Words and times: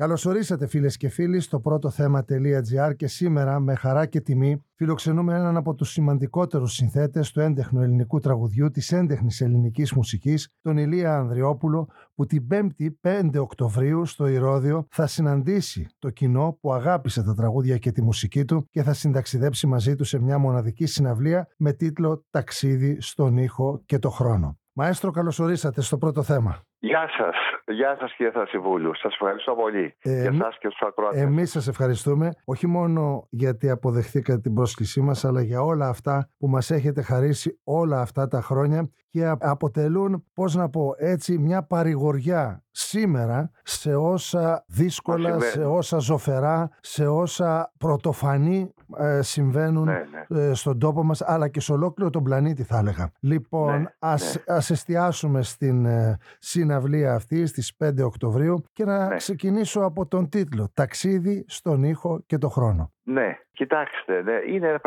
Καλώ 0.00 0.24
ορίσατε 0.26 0.66
φίλες 0.66 0.96
και 0.96 1.08
φίλοι 1.08 1.40
στο 1.40 1.60
πρώτο 1.60 1.90
θέμα.gr 1.90 2.96
και 2.96 3.06
σήμερα 3.06 3.60
με 3.60 3.74
χαρά 3.74 4.06
και 4.06 4.20
τιμή 4.20 4.64
φιλοξενούμε 4.74 5.34
έναν 5.34 5.56
από 5.56 5.74
τους 5.74 5.90
σημαντικότερους 5.90 6.72
συνθέτες 6.72 7.30
του 7.30 7.40
έντεχνου 7.40 7.82
ελληνικού 7.82 8.18
τραγουδιού 8.18 8.70
της 8.70 8.92
έντεχνης 8.92 9.40
ελληνικής 9.40 9.92
μουσικής, 9.92 10.48
τον 10.60 10.76
Ηλία 10.76 11.16
Ανδριόπουλο, 11.16 11.88
που 12.14 12.26
την 12.26 12.46
5η 12.50 12.88
5 13.00 13.30
Οκτωβρίου 13.40 14.06
στο 14.06 14.26
Ηρώδιο 14.26 14.86
θα 14.90 15.06
συναντήσει 15.06 15.86
το 15.98 16.10
κοινό 16.10 16.58
που 16.60 16.72
αγάπησε 16.72 17.22
τα 17.22 17.34
τραγούδια 17.34 17.78
και 17.78 17.92
τη 17.92 18.02
μουσική 18.02 18.44
του 18.44 18.66
και 18.70 18.82
θα 18.82 18.92
συνταξιδέψει 18.92 19.66
μαζί 19.66 19.94
του 19.94 20.04
σε 20.04 20.18
μια 20.18 20.38
μοναδική 20.38 20.86
συναυλία 20.86 21.48
με 21.56 21.72
τίτλο 21.72 22.24
Ταξίδι 22.30 23.00
στον 23.00 23.36
ήχο 23.36 23.82
και 23.86 23.98
το 23.98 24.10
χρόνο. 24.10 24.58
Μαέστρο, 24.72 25.10
καλώ 25.10 25.36
ορίσατε 25.38 25.80
στο 25.80 25.98
πρώτο 25.98 26.22
θέμα. 26.22 26.69
Γεια 26.82 27.08
σας. 27.18 27.34
Γεια 27.76 27.96
σας, 28.00 28.14
κύριε 28.14 28.32
Θασιβούλου. 28.32 28.94
Σας 28.94 29.12
ευχαριστώ 29.12 29.54
πολύ. 29.54 29.94
Ε, 30.02 30.20
για 30.20 30.30
εσά 30.30 30.52
και 30.60 30.68
του 30.68 30.86
ακροατές. 30.86 31.20
Εμείς 31.20 31.50
σας 31.50 31.68
ευχαριστούμε, 31.68 32.30
όχι 32.44 32.66
μόνο 32.66 33.26
γιατί 33.30 33.70
αποδεχθήκατε 33.70 34.40
την 34.40 34.54
πρόσκλησή 34.54 35.00
μας, 35.00 35.24
αλλά 35.24 35.42
για 35.42 35.62
όλα 35.62 35.88
αυτά 35.88 36.30
που 36.38 36.48
μας 36.48 36.70
έχετε 36.70 37.02
χαρίσει 37.02 37.60
όλα 37.64 38.00
αυτά 38.00 38.28
τα 38.28 38.40
χρόνια 38.40 38.90
και 39.10 39.26
αποτελούν, 39.38 40.24
πώς 40.34 40.54
να 40.54 40.68
πω 40.68 40.94
έτσι, 40.96 41.38
μια 41.38 41.62
παρηγοριά 41.62 42.64
σήμερα 42.70 43.50
σε 43.62 43.94
όσα 43.94 44.64
δύσκολα, 44.66 45.40
σε 45.40 45.64
όσα 45.64 45.98
ζωφερά, 45.98 46.70
σε 46.80 47.06
όσα 47.06 47.72
πρωτοφανή 47.78 48.74
ε, 48.98 49.22
συμβαίνουν 49.22 49.84
ναι, 49.84 50.02
ναι. 50.28 50.42
Ε, 50.42 50.54
στον 50.54 50.78
τόπο 50.78 51.04
μας, 51.04 51.22
αλλά 51.22 51.48
και 51.48 51.60
σε 51.60 51.72
ολόκληρο 51.72 52.10
τον 52.10 52.22
πλανήτη 52.22 52.62
θα 52.62 52.78
έλεγα. 52.78 53.12
Λοιπόν, 53.20 53.80
ναι, 53.80 53.94
ας, 53.98 54.34
ναι. 54.34 54.54
ας 54.54 54.70
εστιάσουμε 54.70 55.42
στην 55.42 55.86
ε, 55.86 56.18
συναυλία 56.38 57.14
αυτή 57.14 57.46
στις 57.46 57.72
5 57.84 57.90
Οκτωβρίου 58.02 58.62
και 58.72 58.84
να 58.84 59.16
ξεκινήσω 59.16 59.80
από 59.80 60.06
τον 60.06 60.28
τίτλο 60.28 60.68
«Ταξίδι 60.74 61.44
στον 61.48 61.82
ήχο 61.82 62.22
και 62.26 62.38
το 62.38 62.48
χρόνο». 62.48 62.92
Ναι, 63.10 63.38
κοιτάξτε, 63.52 64.22
ναι, 64.22 64.40
είναι 64.46 64.80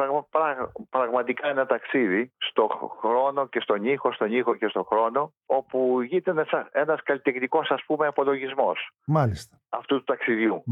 πραγματικά 0.89 1.47
ένα 1.47 1.65
ταξίδι 1.65 2.33
στον 2.37 2.67
χρόνο 2.99 3.47
και 3.47 3.59
στον 3.59 3.85
ήχο, 3.85 4.11
στον 4.11 4.31
ήχο 4.31 4.55
και 4.55 4.67
στον 4.67 4.85
χρόνο, 4.85 5.33
όπου 5.45 6.01
γίνεται 6.01 6.31
ένας, 6.31 6.49
ένας 6.71 7.03
καλλιτεχνικός 7.03 7.71
ας 7.71 7.83
πούμε 7.85 8.07
απολογισμός 8.07 8.91
Μάλιστα. 9.05 9.59
αυτού 9.69 9.97
του 9.97 10.03
ταξιδιου 10.03 10.63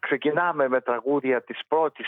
Ξεκινάμε 0.00 0.68
με 0.68 0.80
τραγούδια 0.80 1.42
της 1.42 1.60
πρώτης 1.68 2.06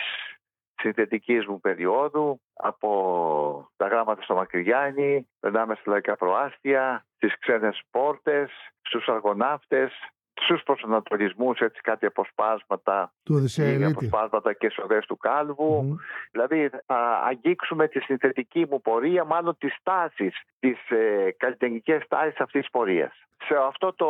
συνθετικής 0.76 1.46
μου 1.46 1.60
περίοδου, 1.60 2.40
από 2.54 3.70
τα 3.76 3.86
γράμματα 3.86 4.22
στο 4.22 4.34
Μακρυγιάννη, 4.34 5.28
περνάμε 5.40 5.74
στα 5.74 5.90
λαϊκά 5.90 6.16
προάστια, 6.16 7.06
στις 7.16 7.38
ξένες 7.38 7.82
πόρτες, 7.90 8.50
στους 8.82 9.08
αργοναύτες, 9.08 9.92
στους 10.40 10.62
προσανατολισμούς, 10.62 11.58
έτσι 11.58 11.80
κάτι 11.80 12.06
αποσπάσματα 12.06 13.12
του 13.22 13.44
αποσπάσματα 13.86 14.52
και 14.52 14.70
σοδές 14.70 15.06
του 15.06 15.16
καλβου 15.16 15.96
δηλαδή 16.30 16.70
θα 16.86 17.22
αγγίξουμε 17.26 17.88
τη 17.88 18.00
συνθετική 18.00 18.66
μου 18.70 18.80
πορεία 18.80 19.24
μάλλον 19.24 19.56
τις 19.58 19.76
τάσεις 19.82 20.34
τις 20.58 20.90
ε, 20.90 21.34
καλλιτεχνικές 21.36 22.02
τάσεις 22.08 22.40
αυτής 22.40 22.60
της 22.60 22.70
πορείας. 22.70 23.12
Σε 23.46 23.54
αυτό 23.66 23.92
το 23.92 24.08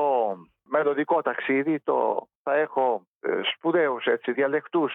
μελλοντικό 0.63 1.23
ταξίδι 1.23 1.81
το 1.81 2.29
θα 2.43 2.55
έχω 2.55 3.07
ε, 3.21 3.41
σπουδαίους 3.55 4.05
έτσι 4.05 4.33
διαλεκτούς 4.33 4.93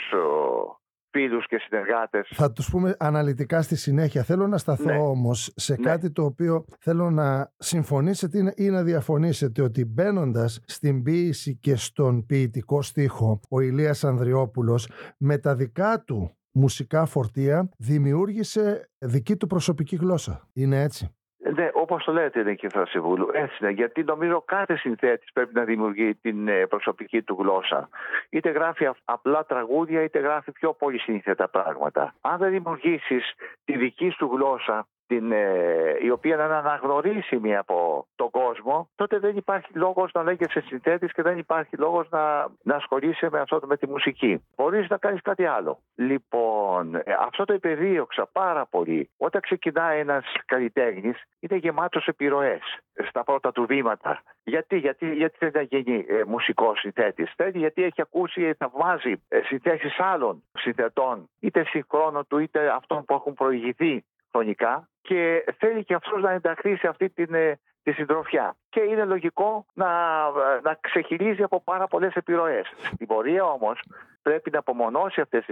φίλους 1.12 1.45
και 1.48 1.58
συνεργάτες. 1.58 2.31
Θα 2.34 2.52
τους 2.52 2.70
πούμε 2.70 2.95
αναλυτικά 3.00 3.62
στη 3.62 3.76
συνέχεια. 3.76 4.23
Θέλω 4.23 4.48
να 4.48 4.58
σταθώ 4.58 4.92
ναι. 4.92 4.98
όμως 4.98 5.52
σε 5.56 5.76
ναι. 5.80 5.86
κάτι 5.86 6.12
το 6.12 6.23
οποίο 6.23 6.66
θέλω 6.80 7.09
να 7.09 7.52
συμφωνήσετε 7.58 8.53
ή 8.56 8.70
να 8.70 8.84
διαφωνήσετε 8.84 9.62
ότι 9.62 9.86
μπαίνοντας 9.86 10.59
στην 10.66 11.03
ποίηση 11.03 11.56
και 11.56 11.76
στον 11.76 12.26
ποιητικό 12.26 12.81
στίχο 12.81 13.40
ο 13.50 13.59
Ηλίας 13.59 14.03
Ανδριόπουλος 14.03 14.90
με 15.18 15.38
τα 15.38 15.56
δικά 15.56 16.03
του 16.03 16.36
μουσικά 16.52 17.06
φορτία 17.06 17.70
δημιούργησε 17.78 18.90
δική 18.98 19.36
του 19.36 19.48
προσωπική 19.48 19.96
γλώσσα. 19.96 20.47
Είναι 20.53 20.81
έτσι; 20.81 21.09
Ναι, 21.44 21.69
όπως 21.74 22.03
το 22.03 22.12
λέτε, 22.12 22.40
είναι 22.40 22.53
κύριε 22.53 22.69
Θρασιβούλου. 22.69 23.29
Έτσι 23.34 23.57
είναι. 23.62 23.72
Γιατί 23.72 24.03
νομίζω 24.03 24.41
κάθε 24.41 24.75
συνθέτης 24.75 25.31
πρέπει 25.34 25.53
να 25.53 25.63
δημιουργεί 25.63 26.16
την 26.16 26.47
ε, 26.47 26.66
προσωπική 26.66 27.22
του 27.22 27.38
γλώσσα. 27.40 27.90
Είτε 28.29 28.50
γράφει 28.50 28.90
απλά 29.06 29.46
τραγούδια, 29.46 30.03
είτε 30.03 30.19
γράφει 30.19 30.52
πιο 30.52 30.74
πολύ 30.74 31.00
σύνθετα 31.00 31.50
πράγματα. 31.50 32.13
Αν 32.22 32.38
δεν 32.38 32.52
δημιουργήσεις 32.52 33.34
τη 33.66 33.78
δική 33.78 34.09
σου 34.09 34.29
γλώσσα, 34.34 34.88
την, 35.11 35.31
ε, 35.31 35.97
η 36.01 36.09
οποία 36.09 36.35
να 36.35 36.44
είναι 36.44 36.53
αναγνωρίσιμη 36.53 37.55
από 37.55 38.07
τον 38.16 38.29
κόσμο, 38.29 38.89
τότε 38.95 39.19
δεν 39.19 39.38
υπάρχει 39.38 39.72
λόγος 39.73 40.11
να 40.13 40.23
λέγεσαι 40.23 40.61
συνθέτης 40.61 41.13
και 41.13 41.22
δεν 41.22 41.38
υπάρχει 41.38 41.77
λόγος 41.77 42.09
να, 42.09 42.47
να 42.63 42.75
ασχολείσαι 42.75 43.29
με 43.31 43.39
αυτό 43.39 43.59
με 43.66 43.77
τη 43.77 43.88
μουσική. 43.88 44.44
Μπορείς 44.55 44.89
να 44.89 44.97
κάνεις 44.97 45.22
κάτι 45.22 45.45
άλλο. 45.45 45.79
Λοιπόν, 45.95 46.95
ε, 46.95 47.01
αυτό 47.19 47.45
το 47.45 47.53
υπεδίωξα 47.53 48.29
πάρα 48.31 48.66
πολύ. 48.66 49.09
Όταν 49.17 49.41
ξεκινάει 49.41 49.99
ένας 49.99 50.25
καλλιτέχνης, 50.45 51.23
είναι 51.39 51.55
γεμάτος 51.55 52.07
επιρροές 52.07 52.61
στα 53.07 53.23
πρώτα 53.23 53.51
του 53.51 53.66
βήματα. 53.66 54.22
Γιατί, 54.43 54.78
γιατί, 54.78 55.13
γιατί 55.13 55.38
θέλει 55.38 55.51
να 55.53 55.61
γίνει 55.61 56.05
ε, 56.07 56.23
μουσικός 56.28 56.79
συνθέτης. 56.79 57.33
Θέλει 57.35 57.57
γιατί 57.57 57.83
έχει 57.83 58.01
ακούσει, 58.01 58.53
θαυμάζει 58.53 59.13
ε, 59.28 59.39
συνθέσεις 59.41 59.99
άλλων 59.99 60.43
συνθετών, 60.53 61.29
είτε 61.39 61.63
συγχρόνων 61.63 62.28
του 62.28 62.38
είτε 62.38 62.69
αυτών 62.69 63.05
που 63.05 63.13
έχουν 63.13 63.33
προηγηθεί 63.33 64.03
χρονικά 64.31 64.89
και 65.01 65.44
θέλει 65.57 65.84
και 65.84 65.94
αυτός 65.94 66.22
να 66.22 66.31
ενταχθεί 66.31 66.75
σε 66.75 66.88
αυτή 66.88 67.09
την, 67.09 67.34
ε, 67.34 67.59
τη 67.84 67.91
συντροφιά. 67.91 68.56
Και 68.69 68.79
είναι 68.79 69.06
λογικό 69.06 69.66
να, 69.73 69.88
ε, 69.88 70.59
να 70.63 70.78
ξεχυλίζει 70.81 71.44
από 71.44 71.62
πάρα 71.62 71.88
πολλές 71.88 72.13
επιρροές. 72.13 72.66
Στην 72.94 73.07
πορεία 73.07 73.44
όμως 73.44 73.79
πρέπει 74.22 74.51
να 74.51 74.59
απομονώσει 74.59 75.22
αυτές 75.22 75.45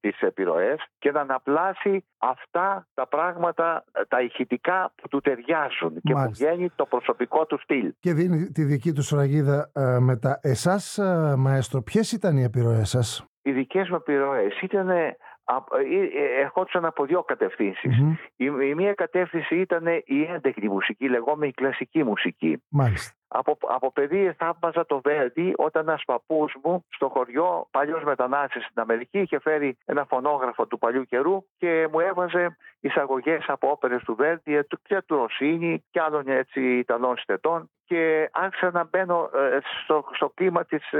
τις 0.00 0.20
επιρροές 0.20 0.76
και 0.98 1.10
να 1.10 1.20
αναπλάσει 1.20 2.04
αυτά 2.18 2.86
τα 2.94 3.06
πράγματα, 3.06 3.84
ε, 3.92 4.04
τα 4.08 4.20
ηχητικά 4.20 4.92
που 4.94 5.08
του 5.08 5.20
ταιριάζουν 5.20 6.00
και 6.02 6.12
που 6.12 6.30
βγαίνει 6.30 6.70
το 6.76 6.86
προσωπικό 6.86 7.46
του 7.46 7.58
στυλ. 7.58 7.92
Και 8.00 8.12
δίνει 8.12 8.50
τη 8.50 8.64
δική 8.64 8.92
του 8.92 9.02
σφραγίδα 9.02 9.70
ε, 9.74 9.98
μετά. 10.00 10.38
Εσάς, 10.42 10.98
ε, 10.98 11.34
Μαέστρο, 11.36 11.82
ποιες 11.82 12.12
ήταν 12.12 12.36
οι 12.36 12.42
επιρροές 12.42 12.88
σας; 12.88 13.26
Οι 13.42 13.52
δικές 13.52 13.88
μου 13.88 13.96
επιρροές 13.96 14.60
ήταν 14.60 14.88
ε, 14.88 15.04
ε, 15.04 15.16
ερχόντουσαν 16.38 16.84
από 16.84 17.04
δύο 17.04 17.24
Η, 18.36 18.44
η, 18.44 18.74
μία 18.74 18.94
κατεύθυνση 18.94 19.56
ήταν 19.56 19.86
η 20.04 20.22
έντεχνη 20.22 20.68
μουσική, 20.68 21.04
η 21.04 21.08
λεγόμενη 21.08 21.52
κλασική 21.52 22.04
μουσική. 22.04 22.62
Μάλιστα. 22.68 23.14
Από, 23.28 23.56
από 23.60 23.92
παιδί 23.92 24.32
θαύμαζα 24.38 24.86
το 24.86 25.00
Βέρντι 25.00 25.52
όταν 25.56 25.88
ένας 25.88 26.02
παππούς 26.06 26.54
μου 26.64 26.84
στο 26.88 27.08
χωριό, 27.08 27.68
παλιός 27.70 28.02
μετανάστης 28.04 28.64
στην 28.64 28.82
Αμερική, 28.82 29.18
είχε 29.18 29.38
φέρει 29.38 29.76
ένα 29.84 30.04
φωνόγραφο 30.04 30.66
του 30.66 30.78
παλιού 30.78 31.04
καιρού 31.04 31.44
και 31.56 31.88
μου 31.92 32.00
έβαζε 32.00 32.56
εισαγωγές 32.80 33.44
από 33.46 33.70
όπερες 33.70 34.02
του 34.02 34.14
Βέρντι 34.14 34.60
και 34.82 35.02
του 35.06 35.16
Ρωσίνη 35.16 35.84
και 35.90 36.00
άλλων 36.00 36.28
έτσι 36.28 36.60
Ιταλών 36.60 37.16
συνθετών 37.16 37.70
και 37.84 38.28
άρχισα 38.32 38.70
να 38.70 38.84
μπαίνω 38.84 39.30
ε, 39.34 39.58
στο, 39.82 40.04
στο 40.14 40.30
κλίμα 40.34 40.64
της 40.64 40.92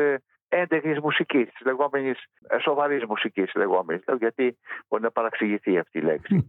έντεχνη 0.48 0.98
μουσικής, 1.02 1.48
της 1.48 1.66
λεγόμενης 1.66 2.24
ε, 2.48 2.58
σοβαρής 2.58 3.04
μουσικής, 3.04 3.54
λεγόμενης. 3.54 4.04
Γιατί 4.18 4.58
μπορεί 4.88 5.02
να 5.02 5.10
παραξηγηθεί 5.10 5.78
αυτή 5.78 5.98
η 5.98 6.02
λέξη. 6.02 6.46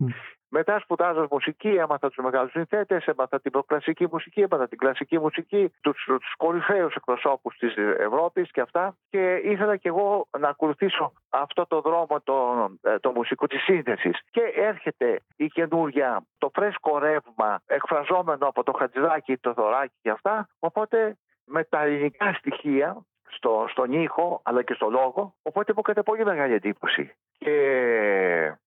Μετά 0.50 0.80
σπουδάζω 0.80 1.28
μουσική, 1.31 1.68
έμαθα 1.68 2.08
τους 2.08 2.24
μεγάλους 2.24 2.52
συνθέτες, 2.52 3.06
έμαθα 3.06 3.41
την 3.41 3.52
προκλασική 3.52 4.08
μουσική, 4.12 4.41
έμαθα 4.41 4.68
την 4.68 4.78
κλασική 4.78 5.19
μουσική, 5.19 5.74
τους 5.81 6.34
κορυφαίους 6.38 6.96
εκπροσώπους 6.96 7.58
της 7.58 7.74
Ευρώπης 7.97 8.52
και 8.52 8.62
αυτά. 8.62 8.97
Και 9.09 9.41
ήθελα 9.44 9.78
και 9.78 9.88
εγώ 9.88 10.28
να 10.40 10.50
ακολουθήσω 10.50 11.14
αυτό 11.29 11.66
το 11.66 11.81
δρόμο 11.81 12.22
το, 12.24 12.68
ε, 12.81 13.00
το 13.00 13.12
μουσικό 13.12 13.47
της 13.47 13.64
σύνθεσης. 13.64 14.19
Και 14.31 14.41
έρχεται 14.56 15.19
η 15.35 15.47
καινούργια, 15.47 16.25
το 16.38 16.52
φρέσκο 16.53 17.00
ρεύμα 17.00 17.62
εκφραζόμενο 17.66 18.47
από 18.47 18.64
το 18.64 18.72
χατζηδάκι, 18.72 19.38
το 19.38 19.53
θωράκι 19.53 19.96
και 20.02 20.09
αυτά. 20.09 20.47
Οπότε 20.59 21.18
με 21.46 21.64
τα 21.64 21.81
ελληνικά 21.81 22.34
στοιχεία 22.34 23.06
στο, 23.38 23.66
στον 23.70 23.92
ήχο 23.92 24.42
αλλά 24.44 24.64
και 24.64 24.74
στο 24.74 24.90
λόγο. 24.90 25.34
Οπότε 25.41 25.72
μου 25.76 25.82
έκανε 25.84 26.03
πολύ 26.03 26.26
μεγάλη 26.26 26.53
εντύπωση. 26.53 27.16
Και 27.38 27.56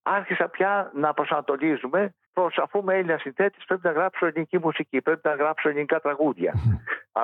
άρχισα 0.02 0.48
πια 0.48 0.90
να 0.94 1.14
προσανατολίζουμε 1.14 2.14
προς 2.32 2.58
αφού 2.58 2.78
είμαι 2.78 2.94
Έλληνας 2.94 3.20
συνθέτης, 3.20 3.64
πρέπει 3.64 3.80
να 3.84 3.92
γράψω 3.92 4.26
ελληνική 4.26 4.58
μουσική, 4.58 5.02
πρέπει 5.02 5.20
να 5.28 5.34
γράψω 5.34 5.68
ελληνικά 5.68 6.00
τραγούδια. 6.00 6.54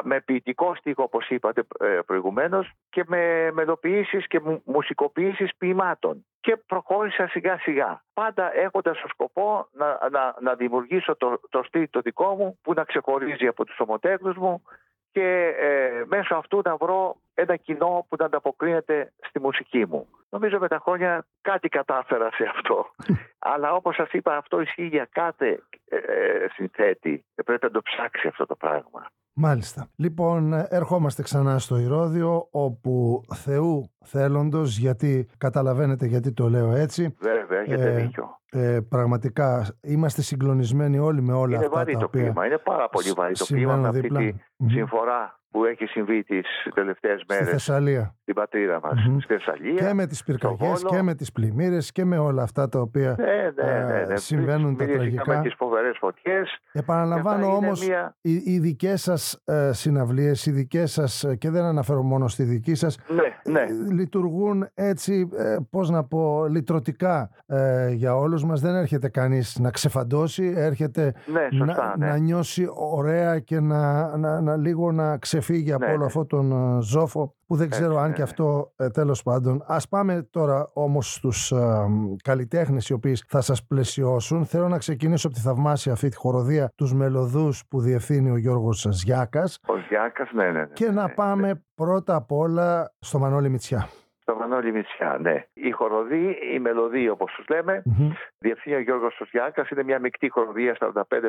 με 0.02 0.20
ποιητικό 0.20 0.74
στίχο, 0.74 1.02
όπως 1.02 1.28
είπατε 1.28 1.66
ε, 1.80 1.98
προηγουμένως, 2.06 2.72
και 2.90 3.04
με 3.06 3.50
μελοποιήσεις 3.52 4.26
και 4.26 4.40
μουσικοποιήσεις 4.64 5.56
ποιημάτων. 5.58 6.26
Και 6.40 6.56
προχώρησα 6.56 7.28
σιγά 7.28 7.58
σιγά. 7.58 8.02
Πάντα 8.14 8.56
έχοντας 8.56 9.00
το 9.00 9.08
σκοπό 9.08 9.68
να, 9.72 9.98
να, 10.10 10.36
να 10.40 10.54
δημιουργήσω 10.54 11.16
το, 11.16 11.40
το 11.48 11.62
στυλ 11.62 11.86
το 11.90 12.00
δικό 12.00 12.34
μου 12.34 12.58
που 12.62 12.72
να 12.72 12.84
ξεχωρίζει 12.84 13.46
από 13.46 13.64
τους 13.64 13.80
ομοτέχνους 13.80 14.36
μου 14.36 14.62
και 15.10 15.54
ε, 15.58 16.02
μέσω 16.06 16.34
αυτού 16.34 16.60
να 16.64 16.76
βρω 16.76 17.16
ένα 17.36 17.56
κοινό 17.56 18.06
που 18.08 18.16
να 18.18 18.24
ανταποκρίνεται 18.24 19.12
στη 19.28 19.40
μουσική 19.40 19.86
μου. 19.86 20.06
Νομίζω 20.28 20.58
με 20.58 20.68
τα 20.68 20.78
χρόνια 20.82 21.26
κάτι 21.40 21.68
κατάφερα 21.68 22.30
σε 22.32 22.44
αυτό. 22.54 22.86
Αλλά 23.52 23.72
όπως 23.72 23.94
σας 23.94 24.12
είπα 24.12 24.36
αυτό 24.36 24.60
ισχύει 24.60 24.86
για 24.86 25.08
κάθε 25.12 25.62
ε, 25.88 25.96
ε 25.96 26.48
συνθέτη. 26.52 27.24
Πρέπει 27.44 27.64
να 27.64 27.70
το 27.70 27.82
ψάξει 27.82 28.28
αυτό 28.28 28.46
το 28.46 28.54
πράγμα. 28.54 29.10
Μάλιστα. 29.38 29.88
Λοιπόν, 29.96 30.52
ερχόμαστε 30.68 31.22
ξανά 31.22 31.58
στο 31.58 31.76
Ηρώδιο, 31.76 32.48
όπου 32.50 33.20
Θεού 33.34 33.90
θέλοντος, 34.04 34.78
γιατί 34.78 35.28
καταλαβαίνετε 35.38 36.06
γιατί 36.06 36.32
το 36.32 36.48
λέω 36.48 36.72
έτσι. 36.72 37.16
Βέβαια, 37.18 37.60
έχετε 37.60 37.92
ε, 37.92 37.94
δίκιο. 37.94 38.40
Ε, 38.50 38.80
πραγματικά 38.88 39.66
είμαστε 39.82 40.22
συγκλονισμένοι 40.22 40.98
όλοι 40.98 41.22
με 41.22 41.32
όλα 41.32 41.56
είναι 41.56 41.64
αυτά 41.64 41.76
βαρύ 41.76 41.92
τα 41.92 41.98
το 41.98 42.04
οποία 42.04 42.22
κλίμα, 42.22 42.46
είναι 42.46 42.58
πάρα 42.58 42.88
πολύ 42.88 43.12
βαρύ 43.16 43.34
το 43.34 43.44
κλίμα 43.44 43.76
με 43.76 43.88
αυτή 43.88 44.08
τη 44.08 44.34
συμφορά 44.66 45.40
που 45.50 45.64
έχει 45.64 45.84
συμβεί 45.86 46.22
τις 46.24 46.46
τελευταίες 46.74 47.24
μέρες. 47.28 47.44
Στη 47.44 47.52
Θεσσαλία. 47.52 48.14
Στην 48.22 48.34
πατρίδα 48.34 48.80
μας. 48.82 49.06
Μμμ. 49.06 49.18
Στη 49.18 49.32
Θεσσαλία. 49.34 49.74
Και 49.88 49.94
με 49.94 50.06
τις 50.06 50.24
πυρκαγιές 50.24 50.80
Βόλο. 50.82 50.96
και 50.96 51.02
με 51.02 51.14
τις 51.14 51.32
πλημμύρες 51.32 51.92
και 51.92 52.04
με 52.04 52.18
όλα 52.18 52.42
αυτά 52.42 52.68
τα 52.68 52.80
οποία 52.80 53.14
Ναι, 53.18 53.62
ναι, 53.64 53.84
ναι, 53.84 54.00
ε, 54.00 54.06
ναι. 54.06 54.16
συμβαίνουν 54.16 54.76
τα 54.76 54.84
Μην 54.84 54.94
τραγικά. 54.94 55.36
Με 55.36 55.40
τι 55.42 55.54
φοβερές 55.56 55.96
φωτιές. 56.00 56.58
Επαναλαμβάνω 56.72 57.54
όμως 57.56 57.86
Μια... 57.86 58.16
οι, 58.20 58.32
οι 58.34 58.58
δικές 58.58 59.02
σας 59.02 59.42
ε, 59.44 59.72
συναυλίες, 59.72 60.46
οι 60.46 60.50
δικές 60.50 60.92
σας, 60.92 61.24
ε, 61.24 61.36
και 61.36 61.50
δεν 61.50 61.62
αναφέρω 61.64 62.02
μόνο 62.02 62.28
στη 62.28 62.42
δική 62.42 62.74
σας, 62.74 62.98
Ναι, 63.08 63.52
ναι. 63.52 63.60
ε, 63.60 63.92
λειτουργούν 63.92 64.68
έτσι, 64.74 65.28
ε, 65.36 65.56
πώς 65.70 65.90
να 65.90 66.04
πω, 66.04 66.46
λυτρωτικά 66.46 67.30
ε, 67.46 67.90
για 67.90 68.16
όλους 68.16 68.44
μας. 68.44 68.60
Δεν 68.60 68.74
έρχεται 68.74 69.08
κανείς 69.08 69.58
να 69.58 69.70
ξεφαντώσει, 69.70 70.52
έρχεται 70.56 71.14
Ναι, 71.26 71.48
σωστά. 71.52 71.86
να, 71.86 71.96
ναι. 71.96 72.06
να 72.06 72.16
νιώσει 72.18 72.66
ωραία 72.92 73.38
και 73.38 73.60
να, 73.60 74.16
να, 74.16 74.40
να 74.40 74.56
λίγο 74.56 74.92
να 74.92 75.18
ξεφύγει 75.46 75.72
από 75.72 75.84
Ναι, 75.84 75.90
όλο 75.90 76.00
ναι. 76.00 76.04
αυτόν 76.04 76.26
τον 76.26 76.52
ε, 76.52 76.82
ζόφο 76.82 77.34
που 77.46 77.56
δεν 77.56 77.70
ξέρω 77.70 77.90
Έτσι, 77.90 78.02
αν 78.02 78.08
ναι, 78.08 78.14
και 78.14 78.22
ναι. 78.22 78.28
αυτό 78.28 78.72
ε, 78.76 78.88
τέλος 78.88 79.22
πάντων. 79.22 79.62
Ας 79.66 79.88
πάμε 79.88 80.28
τώρα 80.30 80.70
όμως 80.72 81.14
στους 81.14 81.52
ε, 81.52 81.86
καλλιτέχνες 82.24 82.88
οι 82.88 82.92
οποίοι 82.92 83.18
θα 83.28 83.40
σας 83.40 83.66
πλαισιώσουν. 83.66 84.44
Θέλω 84.44 84.68
να 84.68 84.78
ξεκινήσω 84.78 85.26
από 85.26 85.36
τη 85.36 85.42
θαυμάσια 85.42 85.92
αυτή 85.92 86.08
τη 86.08 86.16
χοροδία 86.16 86.72
τους 86.74 86.94
μελωδούς 86.94 87.62
που 87.68 87.80
διευθύνει 87.80 88.30
ο 88.30 88.36
Γιώργος 88.36 88.86
Ζιάκας 88.90 89.58
Ο 89.66 89.78
Γιάκα, 89.88 90.28
ναι, 90.32 90.44
ναι, 90.44 90.50
ναι. 90.50 90.66
και 90.72 90.90
να 90.90 91.06
ναι, 91.06 91.12
πάμε 91.14 91.64
πρώτα 91.74 92.14
απ' 92.14 92.32
όλα 92.32 92.94
στο 92.98 93.18
Μανώλη 93.18 93.48
Μητσιά. 93.48 93.88
Στο 94.28 94.34
Μανώλη 94.38 94.72
Μητσιά, 94.72 95.18
ναι. 95.20 95.44
Η 95.52 95.70
χοροδή, 95.70 96.38
η 96.52 96.58
μελωδία 96.58 97.12
όπως 97.12 97.32
τους 97.32 97.46
λέμε, 97.48 97.82
Μμμ. 97.84 98.10
διευθύνει 98.38 98.76
ο 98.76 98.80
Γιώργος 98.80 99.14
Σωσιάκα. 99.14 99.66
Είναι 99.72 99.82
μια 99.82 99.98
μεικτή 99.98 100.28
χοροδία 100.28 100.76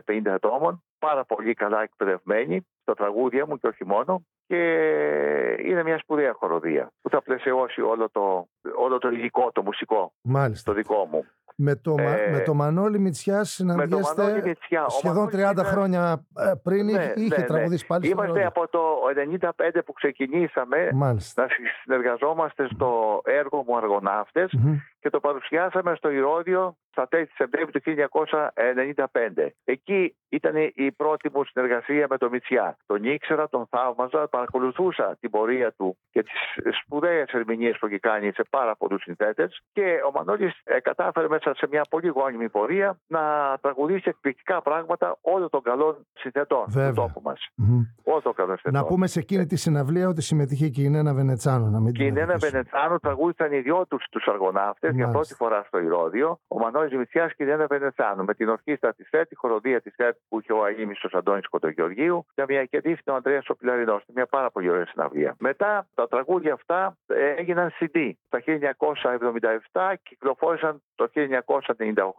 45-50 0.05 0.27
ατόμων. 0.33 0.83
Πάρα 0.99 1.25
πολύ 1.25 1.53
καλά 1.53 1.81
εκπαιδευμένη 1.81 2.67
στα 2.81 2.93
τραγούδια 2.93 3.45
μου 3.47 3.57
και 3.57 3.67
όχι 3.67 3.85
μόνο. 3.85 4.21
Και 4.47 4.57
είναι 5.63 5.83
μια 5.83 5.97
σπουδαία 5.97 6.33
χοροδία 6.33 6.91
που 7.01 7.09
θα 7.09 7.21
πλαισιώσει 7.21 7.81
όλο 7.81 8.09
το, 8.09 8.47
όλο 8.75 8.97
το 8.97 9.09
υλικό, 9.09 9.51
το 9.51 9.61
μουσικό, 9.63 10.13
Μάλιστα. 10.21 10.71
το 10.71 10.77
δικό 10.77 11.05
μου. 11.11 11.25
Με 11.59 11.75
το, 11.75 11.93
Μα- 11.97 12.03
Ε, 12.17 12.29
με 12.31 12.39
το 12.39 12.53
Μανώλη 12.53 12.99
Μητσιά 12.99 13.33
Με 13.35 13.39
το 13.41 13.45
συναντιέστε 13.45 14.21
Μανώλη 14.21 14.41
Μητσιά. 14.43 14.85
Ο 14.85 14.89
σχεδόν 14.89 15.25
30 15.27 15.37
Μανώλης 15.37 15.59
είναι- 15.61 15.69
χρόνια 15.69 16.25
ε, 16.37 16.51
πριν 16.63 16.85
Ναι, 16.85 16.91
είχε, 16.91 17.13
είχε 17.15 17.35
ναι, 17.35 17.37
ναι. 17.37 17.43
τραγουδήσει 17.47 17.85
πάλι 17.85 18.05
στο 18.05 18.11
Είμαστε 18.13 18.31
Ρόδιο. 18.33 18.47
από 18.47 18.67
το 18.67 18.79
95 19.13 19.81
που 19.85 19.93
ξεκινήσαμε 19.93 20.89
Μάλιστα. 20.93 21.41
να 21.41 21.47
συνεργαζόμαστε 21.83 22.67
στο 22.73 23.21
έργο 23.23 23.63
μου 23.67 23.77
Αργοναύτες 23.77 24.51
Μμμ. 24.53 24.75
Και 24.99 25.09
το 25.09 25.19
παρουσιάσαμε 25.19 25.95
στο 25.95 26.09
Ηρώδιο 26.09 26.75
στα 26.97 27.07
τέλη 27.07 27.29
Σεπτέμβρη 27.33 27.71
του 27.71 27.81
1995. 29.35 29.47
Εκεί 29.63 30.15
ήταν 30.29 30.55
η 30.73 30.91
πρώτη 30.91 31.29
μου 31.33 31.43
συνεργασία 31.45 32.05
με 32.09 32.17
τον 32.17 32.29
Μητσιά. 32.29 32.77
Τον 32.85 33.03
ήξερα, 33.03 33.49
τον 33.49 33.67
θαύμαζα, 33.69 34.27
παρακολουθούσα 34.27 35.17
την 35.19 35.29
πορεία 35.29 35.71
του 35.77 35.97
και 36.09 36.23
τις 36.23 36.33
σπουδαίες 36.83 37.29
ερμηνείες 37.31 37.77
που 37.79 37.85
έχει 37.85 37.99
κάνει 37.99 38.31
σε 38.31 38.43
πάρα 38.49 38.75
πολλούς 38.75 39.01
συνθέτες 39.01 39.61
και 39.71 39.99
ο 40.07 40.11
Μανώλης 40.11 40.61
ε, 40.63 40.79
κατάφερε 40.79 41.27
μέσα 41.27 41.53
σε 41.55 41.67
μια 41.71 41.81
πολύ 41.89 42.07
γόνιμη 42.07 42.49
πορεία 42.49 42.99
να 43.07 43.21
τραγουδήσει 43.61 44.09
εκπληκτικά 44.09 44.61
πράγματα 44.61 45.17
όλων 45.21 45.49
των 45.49 45.61
καλών 45.61 46.05
συνθετών 46.13 46.65
Βέβαια. 46.67 46.89
του 46.89 46.95
τόπου 46.95 47.21
μας. 47.23 47.47
Μμμ. 47.55 47.81
Όλων 48.03 48.21
των 48.21 48.33
καλών 48.33 48.57
συνθετών. 48.57 48.81
Να 48.81 48.87
πούμε 48.87 49.07
σε 49.07 49.19
εκείνη 49.19 49.45
τη 49.45 49.55
συναυλία 49.55 50.07
ότι 50.07 50.21
συμμετείχε 50.21 50.67
και 50.69 50.81
η 50.81 50.89
Νένα 50.89 51.13
Βενετσάνο. 51.13 51.65
Να 51.69 51.79
μην 51.79 51.93
Και 51.93 52.03
η 52.03 52.05
την 52.05 52.13
Νένα 52.15 52.31
αδικήσω. 52.31 52.51
Βενετσάνο 52.51 52.99
τραγούδισαν 52.99 53.51
οι 53.51 53.59
δυο 53.59 53.85
τους 53.87 54.05
τους 54.11 54.25
αργοναύτες 54.25 54.95
για 54.97 55.07
Μάλιστα. 55.07 55.11
πρώτη 55.11 55.33
φορά 55.33 55.63
στο 55.67 55.79
Ηρώδιο. 55.79 56.39
Ο 56.47 56.59
Μανώλης 56.59 56.89
Δημητριά 56.89 57.27
και 57.27 57.43
η 57.43 57.45
Νένα 57.45 57.65
Βενετσάνο 57.67 58.23
με 58.23 58.33
την 58.33 58.49
ορχήστρα 58.49 58.93
της 58.93 59.07
ΣΕΤ, 59.07 59.27
τη 59.27 59.35
χοροδία 59.35 59.81
της 59.81 59.93
ΣΕΤ 59.93 60.15
που 60.29 60.39
είχε 60.39 60.53
ο 60.53 60.65
Αίμιστο 60.65 61.17
Αντώνη 61.17 61.41
Κοντογεωργίου 61.41 62.25
και 62.33 62.43
μια 62.47 62.65
κεντήφη 62.65 63.01
ο 63.09 63.13
Ανδρέας 63.13 63.43
Σοπιλαρινό. 63.43 64.01
Μια 64.15 64.25
πάρα 64.25 64.51
πολύ 64.51 64.69
ωραία 64.69 64.85
συναυλία. 64.85 65.35
Μετά 65.39 65.87
τα 65.93 66.07
τραγούδια 66.07 66.53
αυτά 66.53 66.97
ε, 67.07 67.29
έγιναν 67.29 67.71
CD. 67.79 68.11
Τα 68.29 68.43
1977 69.71 69.93
κυκλοφόρησαν 70.03 70.81
το 70.95 71.09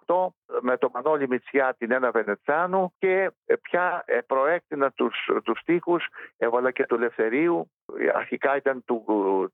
1998 0.07 0.27
με 0.61 0.77
τον 0.77 0.91
Μανώλη 0.95 1.29
Μητσιά, 1.29 1.75
την 1.79 1.93
Ένα 1.93 2.11
Βενετσάνου 2.11 2.93
και 2.99 3.31
ε, 3.47 3.55
πια 3.63 4.03
ε, 4.07 4.19
προέκτηνα 4.27 4.91
τους, 4.91 5.31
τους 5.45 5.59
στίχους, 5.59 6.07
έβαλα 6.37 6.71
και 6.71 6.87
του 6.87 6.95
Ελευθερίου 6.95 7.71
αρχικά 8.15 8.57
ήταν 8.57 8.85
του, 8.85 9.05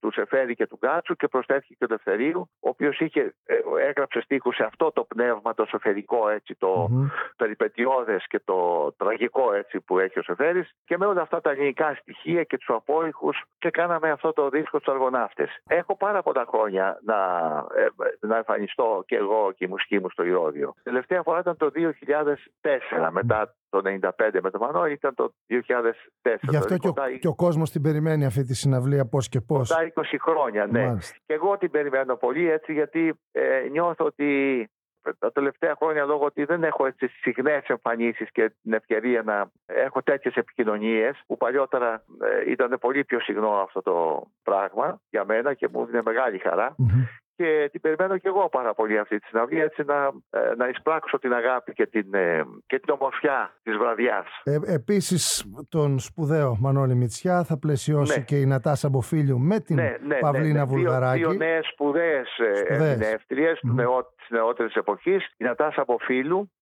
του 0.00 0.12
Σεφέρη 0.12 0.54
και 0.54 0.66
του 0.66 0.78
Γκάτσου 0.80 1.14
και 1.14 1.28
προσθέθηκε 1.28 1.74
και 1.78 1.86
του 1.86 1.92
Ελευθερίου, 1.92 2.40
ο 2.40 2.68
οποίος 2.68 3.00
ε, 3.12 3.56
έγραψε 3.88 4.20
στίχους 4.20 4.54
σε 4.54 4.64
αυτό 4.64 4.92
το 4.92 5.04
πνεύμα, 5.04 5.54
το 5.54 5.64
σοφερικό 5.64 6.28
έτσι, 6.28 6.54
το 6.54 6.86
Μμμ. 6.90 7.06
περιπετειώδες 7.36 8.26
και 8.26 8.40
το 8.44 8.92
τραγικό 8.96 9.52
έτσι 9.52 9.80
που 9.80 9.98
έχει 9.98 10.18
ο 10.18 10.22
Σεφέρης 10.22 10.74
και 10.84 10.98
με 10.98 11.06
όλα 11.06 11.20
αυτά 11.20 11.40
τα 11.40 11.50
ελληνικά 11.50 11.94
στοιχεία 11.94 12.42
και 12.44 12.58
τους 12.58 12.68
απόϊχους 12.68 13.42
και 13.58 13.70
κάναμε 13.70 14.10
αυτό 14.10 14.32
το 14.32 14.48
δίσκο 14.48 14.78
στους 14.78 14.92
αργοναύτες. 14.92 15.62
Έχω 15.66 15.96
πάρα 15.96 16.22
πολλά 16.22 16.44
χρόνια 16.48 17.00
να, 17.04 17.16
ε, 17.74 17.86
να 18.20 18.36
εμφανιστώ 18.36 19.02
και 19.06 19.16
εγώ 19.16 19.52
και 19.56 19.64
η 19.64 19.68
μουσική 19.68 20.00
μου 20.00 20.10
στο 20.10 20.22
Ηρώδιο. 20.22 20.74
Τελευταία 20.82 21.22
φορά 21.22 21.38
ήταν 21.38 21.56
το 21.56 21.70
2004 21.70 23.10
μετά 23.10 23.54
το 23.82 24.08
95 24.18 24.38
με 24.42 24.50
το 24.50 24.58
Μανώ 24.58 24.86
ήταν 24.86 25.14
το 25.14 25.32
2004. 25.48 25.54
Γι' 26.40 26.56
αυτό 26.56 26.74
δηλαδή 26.74 26.78
και 26.78 26.88
ο, 26.88 26.92
κοντά- 26.92 27.18
και 27.18 27.28
ο 27.28 27.34
κόσμος 27.34 27.70
την 27.70 27.82
περιμένει 27.82 28.24
αυτή 28.24 28.44
τη 28.44 28.54
συναυλία 28.54 29.06
πώς 29.06 29.28
και 29.28 29.40
πώς. 29.40 29.68
Κοντά 29.68 29.92
20 29.94 30.16
χρόνια, 30.20 30.66
ναι. 30.66 30.86
Μάλιστα. 30.86 31.16
Και 31.26 31.34
εγώ 31.34 31.58
την 31.58 31.70
περιμένω 31.70 32.16
πολύ 32.16 32.50
έτσι 32.50 32.72
γιατί 32.72 33.14
ε, 33.32 33.68
νιώθω 33.70 34.04
ότι 34.04 34.68
τα 35.18 35.32
τελευταία 35.32 35.74
χρόνια 35.76 36.04
λόγω 36.04 36.24
ότι 36.24 36.44
δεν 36.44 36.64
έχω 36.64 36.86
έτσι 36.86 37.08
συχνές 37.08 37.66
εμφανίσεις 37.66 38.30
και 38.30 38.52
την 38.62 38.72
ευκαιρία 38.72 39.22
να 39.22 39.50
έχω 39.66 40.02
τέτοιες 40.02 40.34
επικοινωνίες 40.34 41.22
που 41.26 41.36
παλιότερα 41.36 42.04
ε, 42.20 42.50
ήταν 42.50 42.76
πολύ 42.80 43.04
πιο 43.04 43.20
συχνό 43.20 43.50
αυτό 43.50 43.82
το 43.82 44.22
πράγμα 44.42 45.00
για 45.10 45.24
μένα 45.24 45.54
και 45.54 45.68
μου 45.72 45.86
είναι 45.88 46.02
μεγάλη 46.04 46.38
χαρά 46.38 46.74
Μμμ. 46.78 47.04
Και 47.36 47.68
την 47.72 47.80
περιμένω 47.80 48.18
και 48.18 48.28
εγώ 48.28 48.48
πάρα 48.48 48.74
πολύ 48.74 48.98
αυτή 48.98 49.18
τη 49.18 49.26
συναυλία 49.26 49.62
έτσι 49.62 49.82
να, 49.84 49.96
ε, 50.30 50.54
να 50.56 50.68
εισπράξω 50.68 51.18
την 51.18 51.32
αγάπη 51.34 51.72
και 51.72 51.86
την, 51.86 52.14
ε, 52.14 52.44
και 52.66 52.78
την 52.78 52.94
ομορφιά 52.94 53.54
της 53.62 53.76
βραδιάς. 53.76 54.26
Ε, 54.44 54.58
επίσης 54.66 55.44
τον 55.68 55.98
σπουδαίο 55.98 56.56
Μανώλη 56.60 56.94
Μητσιά 56.94 57.44
θα 57.44 57.58
πλαισιώσει 57.58 58.18
Ναι. 58.18 58.24
και 58.24 58.36
η 58.40 58.46
Νατάσα 58.46 58.88
Μποφίλιου 58.88 59.38
με 59.38 59.60
την 59.60 59.76
ναι, 59.76 59.96
ναι, 60.06 60.18
Παυλίνα 60.18 60.52
ναι, 60.52 60.58
ναι. 60.58 60.64
Βουλγαράκη. 60.64 61.18
Δύο, 61.18 61.28
δύο 61.28 61.38
νέες 61.38 61.66
σπουδαίες 61.72 62.28
Σπουδαίες. 62.64 62.90
ερμηνεύτριε 62.90 63.52
Μμμ. 63.62 63.76
τη 63.76 64.34
νεότερη 64.34 64.68
εποχής. 64.74 65.26
Η 65.36 65.44
Νατάσα 65.44 65.80
από 65.80 65.98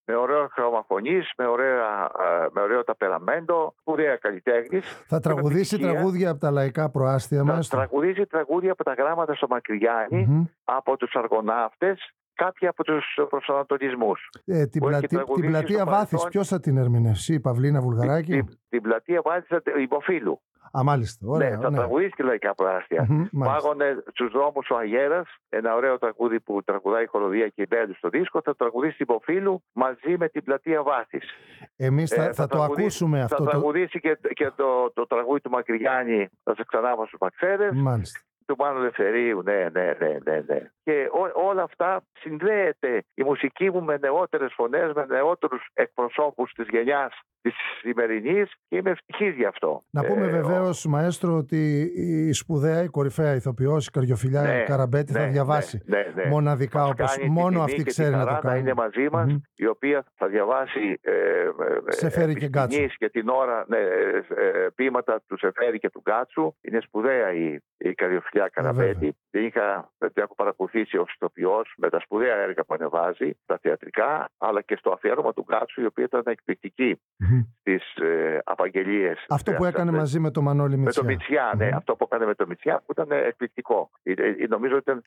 με 0.04 0.14
ωραίο 0.16 0.48
χρώμα 0.52 0.84
φωνής, 0.86 1.30
με, 1.36 1.46
ωραία, 1.46 2.04
ε, 2.04 2.46
με 2.52 2.60
ωραίο 2.60 2.84
ταπεραμέντο, 2.84 3.74
σπουδαία 3.80 4.16
καλλιτέχνης. 4.16 5.04
Θα 5.08 5.20
τραγουδήσει 5.20 5.74
επιτυχία. 5.74 5.92
τραγούδια 5.94 6.30
από 6.30 6.40
τα 6.40 6.50
λαϊκά 6.50 6.90
προάστια 6.90 7.38
Θα 7.38 7.44
μας; 7.44 7.68
τραγουδήσει 7.68 8.26
τραγούδια 8.26 8.72
από 8.72 8.84
τα 8.84 8.92
γράμματα 8.92 9.34
στο 9.34 9.46
Μακριγιάννη, 9.50 10.26
Μμμ. 10.28 10.44
από 10.64 10.96
τους 10.96 11.14
αργοναύτες, 11.14 12.10
κάποια 12.34 12.68
από 12.70 12.84
τους 12.84 13.04
προσανατολισμούς. 13.28 14.28
Ε, 14.44 14.66
την, 14.66 14.80
που 14.80 14.88
έχει 14.88 14.98
πλατή- 14.98 15.08
την 15.08 15.16
τραγουδήσει 15.18 15.48
πλατεία 15.48 15.76
στο 15.76 15.84
Βάθης, 15.84 16.04
παρελθόν. 16.06 16.30
ποιος 16.30 16.48
θα 16.48 16.60
την 16.60 16.76
ερμηνεύσει, 16.76 17.34
η 17.34 17.40
Παυλίνα 17.40 17.80
Βουλγαράκη; 17.80 18.32
Την, 18.32 18.58
την 18.68 18.82
πλατεία 18.82 19.20
βάζα 19.24 19.62
υποφίλου. 19.80 20.40
Α, 20.78 20.82
μάλιστα. 20.84 21.26
Ωραία. 21.28 21.50
ναι, 21.50 21.56
θα 21.62 21.70
ναι. 21.70 21.76
τραγουδήσει 21.76 22.10
και 22.10 22.22
λαϊκά 22.22 22.54
προάστια. 22.54 23.06
Μμμ, 23.08 23.26
μάλιστα. 23.32 23.60
Πάγωνε 23.68 24.02
στους 24.10 24.30
δρόμους 24.32 24.70
ο 24.70 24.76
Αγέρας, 24.76 25.28
ένα 25.48 25.74
ωραίο 25.74 25.98
τραγούδι 25.98 26.40
που 26.40 26.62
τραγουδάει 26.64 27.02
η 27.02 27.06
χοροδία 27.06 27.48
και 27.48 27.62
η 27.62 27.66
Μπέλου 27.68 27.94
στο 27.96 28.08
δίσκο. 28.08 28.40
Θα 28.44 28.56
τραγουδήσει 28.56 28.96
υποφίλου 29.02 29.62
μαζί 29.72 30.16
με 30.18 30.28
την 30.28 30.44
πλατεία 30.44 30.82
Βάθης. 30.82 31.30
Εμείς 31.76 32.10
θα, 32.10 32.32
θα, 32.32 32.46
το 32.46 32.56
τραγουδήσει- 32.56 32.80
ακούσουμε 32.80 33.22
αυτό. 33.22 33.36
Θα 33.36 33.44
Το... 33.44 33.50
τραγουδήσει 33.50 34.00
και, 34.00 34.18
και 34.32 34.50
το, 34.56 34.90
το 34.92 35.06
τραγούδι 35.06 35.40
του 35.40 35.50
Μακρυγιάννη, 35.50 36.28
θα 36.42 36.54
σε 36.54 36.64
ξανάβω 36.66 37.06
στους 37.06 37.18
Μαξέρες, 37.20 37.70
Μάλιστα. 37.74 38.20
του 38.46 38.56
Μάνου 38.58 38.78
Ελευθερίου, 38.78 39.42
ναι, 39.42 39.68
ναι, 39.72 39.94
ναι, 39.98 40.18
ναι. 40.24 40.42
ναι. 40.46 40.70
Και 40.84 41.08
ό- 41.12 41.48
όλα 41.48 41.62
αυτά 41.62 42.02
συνδέεται 42.20 43.04
η 43.14 43.22
μουσική 43.22 43.70
μου 43.70 43.82
με 43.82 43.96
νεότερες 44.00 44.52
φωνές, 44.54 44.92
με 44.92 45.06
νεότερους 45.08 45.66
εκπροσώπους 45.72 46.52
της 46.52 46.66
γενιάς 46.70 47.20
της 47.42 47.54
σημερινής 47.80 48.52
και 48.68 48.76
είμαι 48.76 48.90
ευτυχής 48.90 49.34
γι' 49.34 49.44
αυτό. 49.44 49.82
Να 49.90 50.04
πούμε 50.04 50.26
Ε, 50.26 50.28
βεβαίως, 50.30 50.86
Μαέστρο, 50.86 51.36
ότι 51.36 51.90
η 52.28 52.32
σπουδαία, 52.32 52.82
η 52.82 52.88
κορυφαία 52.88 53.34
ηθοποιός, 53.34 53.86
η 53.86 53.90
Καριοφιλιά 53.90 54.42
Ναι, 54.42 54.62
Καραμπέτη, 54.62 55.12
θα 55.12 55.20
ναι, 55.20 55.26
διαβάσει 55.26 55.82
ναι, 55.84 55.96
ναι, 55.96 56.22
ναι. 56.22 56.28
μοναδικά 56.30 56.80
Μας 56.80 56.90
όπως 56.90 57.10
κάνει 57.16 57.22
τη 57.28 57.30
μόνο 57.30 57.48
τιμή 57.48 57.60
αυτή 57.62 57.76
και 57.76 57.82
τη 57.82 57.88
ξέρει 57.90 58.10
να 58.10 58.18
χαρά 58.18 58.34
το 58.40 58.46
κάνει. 58.48 58.58
είναι 58.60 58.74
μαζί 58.74 59.08
μας, 59.12 59.26
Μμμ. 59.32 59.38
η 59.54 59.66
οποία 59.66 60.04
θα 60.14 60.26
διαβάσει 60.26 60.98
ε, 61.00 61.12
ε, 61.12 61.48
Σεφέρη 61.88 62.30
επί 62.30 62.40
και 62.40 62.46
Γκάτσου. 62.48 62.72
σκηνής 62.76 62.96
και 62.96 63.08
την 63.08 63.28
ώρα 63.28 63.64
ναι, 63.68 63.76
ε, 63.78 64.16
ε, 64.36 64.68
ποίηματα 64.74 65.22
του 65.26 65.38
Σεφέρη 65.38 65.78
και 65.78 65.90
του 65.90 66.02
Γκάτσου. 66.04 66.54
Είναι 66.60 66.80
σπουδαία 66.80 67.32
η, 67.32 67.58
η 67.76 67.94
Καριοφιλιά 67.94 68.48
Καραμπέτη. 68.48 69.16
την, 69.30 69.44
είχα, 69.44 69.90
την 69.98 70.22
έχω 70.22 70.34
παρακολουθήσει 70.34 70.96
ως 70.96 71.12
ηθοποιός 71.14 71.74
με 71.76 71.88
τα 71.90 72.00
σπουδαία 72.00 72.36
έργα 72.36 72.64
που 72.64 72.74
ανεβάζει, 72.74 73.30
τα 73.46 73.58
θεατρικά, 73.62 74.28
αλλά 74.38 74.62
και 74.62 74.76
στο 74.76 74.90
αφιέρωμα 74.90 75.32
του 75.32 75.44
Γκάτσου, 75.48 75.80
η 75.80 75.86
οποία 75.86 76.04
ήταν 76.04 76.22
εκπληκτική 76.24 77.00
Μμμ. 77.32 77.42
στις 77.60 77.94
ε, 77.94 78.38
απαγγελίες. 78.44 79.26
Αυτό 79.28 79.52
που 79.52 79.64
έκανε 79.64 79.90
μαζί 79.90 80.18
με 80.18 80.30
το 80.30 80.42
Μανώλη 80.42 80.76
Μητσιά. 80.76 81.02
Με 81.02 81.08
το 81.08 81.14
Μητσιά, 81.14 81.52
ναι. 81.56 81.68
Αυτό 81.74 81.96
που 81.96 82.04
έκανε 82.10 82.26
με 82.26 82.34
το 82.34 82.46
Μητσιά 82.48 82.82
που 82.86 82.92
ήταν 82.92 83.06
εκπληκτικό. 83.10 83.90
Ε, 84.02 84.12
ε, 84.12 84.46
νομίζω 84.48 84.74
ότι 84.76 84.82
ήταν 84.90 85.02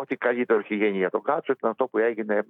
ό,τι 0.00 0.16
καλύτερο 0.16 0.58
είχε 0.58 0.74
γίνει 0.74 0.96
για 0.96 1.10
τον 1.10 1.22
Κάτσο 1.22 1.52
ήταν 1.52 1.70
αυτό 1.70 1.86
που 1.86 1.98
έγινε 1.98 2.42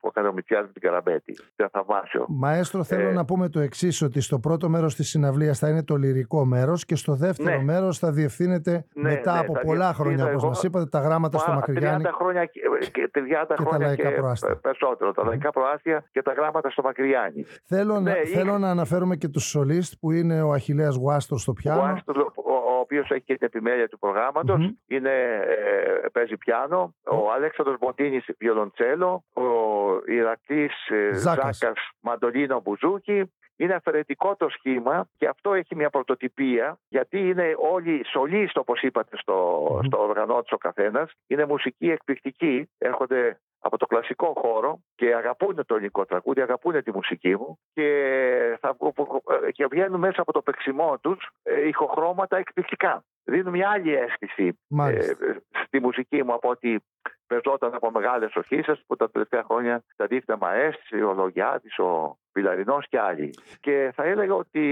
που 0.00 0.08
έκανε 0.08 0.28
ο 0.28 0.32
Μητσιάς 0.32 0.66
με 0.66 0.72
την 0.72 0.82
Καραμπέτη. 0.82 1.36
Ήταν 1.54 1.68
θαυμάσιο. 1.72 2.24
Μαέστρο, 2.28 2.82
θέλω 2.82 3.08
ε... 3.08 3.12
να 3.12 3.24
πούμε 3.24 3.48
το 3.48 3.60
εξής, 3.60 4.02
ότι 4.02 4.20
στο 4.20 4.38
πρώτο 4.38 4.68
μέρος 4.68 4.94
της 4.94 5.08
συναυλίας 5.08 5.58
θα 5.58 5.68
είναι 5.68 5.82
το 5.82 5.96
λυρικό 5.96 6.44
μέρος 6.44 6.84
και 6.84 6.96
στο 6.96 7.14
δεύτερο 7.14 7.56
ναι. 7.56 7.62
μέρος 7.62 7.98
θα 7.98 8.12
διευθύνεται 8.12 8.84
ναι, 8.94 9.10
μετά 9.10 9.32
ναι, 9.32 9.38
από 9.38 9.52
πολλά 9.52 9.92
χρόνια, 9.92 10.24
όπως 10.24 10.44
μας 10.44 10.62
είπατε, 10.62 10.86
τα 10.86 11.00
γράμματα 11.00 11.38
στο 11.38 11.52
Μακρυγιάννη. 11.52 12.04
30 12.06 12.10
χρόνια 12.14 12.44
και, 12.44 12.60
30 13.14 13.20
και 13.46 13.54
χρόνια 13.56 13.78
τα 13.78 13.78
λαϊκά 13.78 14.12
προάστια. 14.12 14.56
περισσότερο. 14.56 15.12
Τα 15.12 15.24
λαϊκά 15.24 15.50
προάστια 15.50 16.04
και 16.10 16.22
τα 16.22 16.32
γράμματα 16.32 16.70
στο 16.70 16.82
Μακρυγιάννη. 16.82 17.46
Θέλω, 17.64 18.00
ναι, 18.00 18.10
να, 18.10 18.16
θέλω 18.16 18.58
να 18.68 18.74
αναφέρουμε 18.74 19.16
και 19.16 19.28
τους 19.28 19.44
σολίστ 19.44 19.92
που 20.00 20.12
είναι 20.12 20.42
ο 20.42 20.52
Αχηλέα 20.52 20.88
Γουάστρο 20.88 21.38
στο 21.38 21.52
πιάνο. 21.52 22.02
Ο, 22.34 22.52
ο 22.52 22.78
οποίος 22.80 23.10
έχει 23.10 23.24
και 23.24 23.36
την 23.36 23.46
επιμέλεια 23.46 23.88
του 23.88 23.98
προγράμματος. 23.98 24.60
Mm-hmm. 24.60 25.04
ε, 25.04 26.08
παίζει 26.12 26.36
πιάνο. 26.36 26.94
Ο 27.04 27.32
Αλέξανδρος 27.32 27.78
Μποτίνης 27.78 28.24
βιολοντσέλο. 28.38 29.24
Ο 29.32 29.42
Ηρακλή 30.06 30.70
ε, 30.88 31.14
Ζάκας 31.14 31.60
Μαντολίνο 32.00 32.60
Μπουζούκι. 32.60 33.32
Είναι 33.56 33.74
αφαιρετικό 33.74 34.36
το 34.36 34.48
σχήμα 34.48 35.08
και 35.16 35.26
αυτό 35.28 35.52
έχει 35.52 35.74
μια 35.74 35.90
πρωτοτυπία 35.90 36.78
γιατί 36.88 37.18
είναι 37.28 37.54
όλοι 37.72 38.04
σολίστ 38.06 38.58
όπως 38.58 38.82
είπατε 38.82 39.16
στο, 39.16 39.66
mm-hmm. 39.66 39.84
στο 39.86 40.02
οργανό 40.02 40.44
ο 40.50 40.56
καθένας. 40.56 41.12
Είναι 41.26 41.46
μουσική 41.46 41.90
εκπληκτική, 41.90 42.70
έρχονται 42.78 43.40
από 43.60 43.78
το 43.78 43.86
κλασικό 43.86 44.32
χώρο 44.36 44.80
και 44.94 45.14
αγαπούν 45.14 45.64
το 45.66 45.74
ελληνικό 45.74 46.04
τραγούδι, 46.04 46.40
αγαπούν 46.40 46.82
τη 46.82 46.92
μουσική 46.92 47.36
μου 47.36 47.58
και, 47.72 48.58
θα, 48.60 48.76
και 49.52 49.66
βγαίνουν 49.66 50.00
μέσα 50.00 50.20
από 50.20 50.32
το 50.32 50.42
παίξιμό 50.42 50.98
τους 50.98 51.28
ε, 51.42 51.68
ηχοχρώματα 51.68 52.36
εκπληκτικά. 52.36 53.04
Δίνουν 53.24 53.52
μια 53.52 53.70
άλλη 53.70 53.94
αίσθηση 53.94 54.58
ε, 54.78 55.12
στη 55.64 55.80
μουσική 55.80 56.22
μου 56.24 56.32
από 56.32 56.48
ότι 56.48 56.80
πεζόταν 57.26 57.74
από 57.74 57.90
μεγάλες 57.90 58.36
ορχήστρες 58.36 58.82
που 58.86 58.96
τα 58.96 59.10
τελευταία 59.10 59.42
χρόνια 59.42 59.84
τα 59.96 60.06
δίφτα 60.06 60.36
Μαέστρη, 60.36 61.02
ο 61.02 61.12
Λογιάδης, 61.12 61.78
ο 61.78 62.18
Πιλαρινός 62.32 62.88
και 62.88 62.98
άλλοι. 62.98 63.30
Και 63.60 63.92
θα 63.94 64.04
έλεγα 64.04 64.34
ότι 64.34 64.66